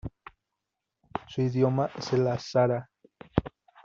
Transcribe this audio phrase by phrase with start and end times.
[1.27, 2.89] Su idioma es el hazara.